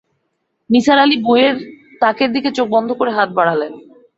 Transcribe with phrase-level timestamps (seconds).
[0.69, 1.55] নিসার আলি বইয়ের
[2.01, 3.73] তাকের দিকে চোখ বন্ধ করে হাত বাড়ালেন।